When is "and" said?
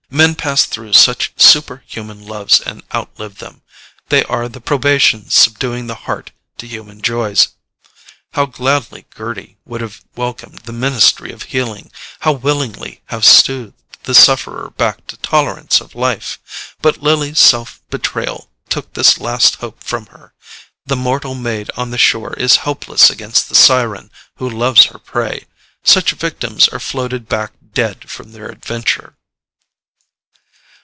2.59-2.83